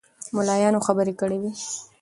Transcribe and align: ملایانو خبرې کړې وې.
ملایانو 0.35 0.79
خبرې 0.87 1.13
کړې 1.19 1.37
وې. 1.41 1.51